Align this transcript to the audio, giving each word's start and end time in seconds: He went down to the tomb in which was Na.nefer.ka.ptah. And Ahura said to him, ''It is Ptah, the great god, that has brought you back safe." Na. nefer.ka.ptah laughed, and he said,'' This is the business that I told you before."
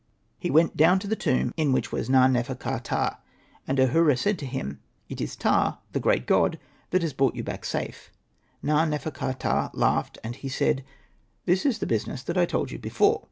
He 0.39 0.49
went 0.49 0.75
down 0.75 0.97
to 0.97 1.07
the 1.07 1.15
tomb 1.15 1.53
in 1.57 1.71
which 1.73 1.91
was 1.91 2.09
Na.nefer.ka.ptah. 2.09 3.17
And 3.67 3.79
Ahura 3.79 4.17
said 4.17 4.39
to 4.39 4.47
him, 4.47 4.79
''It 5.07 5.21
is 5.21 5.35
Ptah, 5.35 5.77
the 5.93 5.99
great 5.99 6.25
god, 6.25 6.57
that 6.89 7.03
has 7.03 7.13
brought 7.13 7.35
you 7.35 7.43
back 7.43 7.63
safe." 7.63 8.11
Na. 8.63 8.83
nefer.ka.ptah 8.83 9.69
laughed, 9.75 10.17
and 10.23 10.37
he 10.37 10.49
said,'' 10.49 10.83
This 11.45 11.67
is 11.67 11.77
the 11.77 11.85
business 11.85 12.23
that 12.23 12.35
I 12.35 12.45
told 12.47 12.71
you 12.71 12.79
before." 12.79 13.19